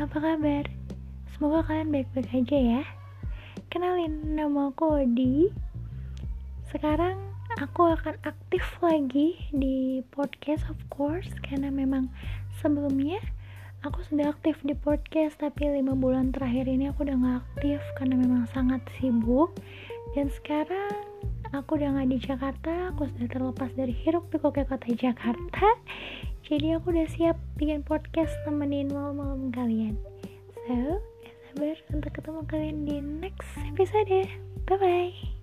[0.00, 0.64] apa kabar?
[1.36, 2.82] Semoga kalian baik-baik aja ya.
[3.68, 5.52] Kenalin, nama aku Odi.
[6.72, 7.20] Sekarang
[7.60, 12.08] aku akan aktif lagi di podcast of course karena memang
[12.58, 13.20] sebelumnya
[13.84, 18.16] aku sudah aktif di podcast tapi lima bulan terakhir ini aku udah gak aktif karena
[18.16, 19.52] memang sangat sibuk
[20.16, 21.04] dan sekarang
[21.52, 25.68] aku udah gak di Jakarta aku sudah terlepas dari hiruk pikuk kota Jakarta
[26.44, 29.14] jadi aku udah siap bikin podcast temenin so
[31.94, 34.26] untuk ketemu kalian di next episode
[34.66, 35.33] bye bye